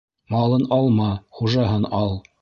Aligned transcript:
Малын 0.35 0.65
алма, 0.77 1.11
хужаһын 1.41 1.87
ал. 2.03 2.19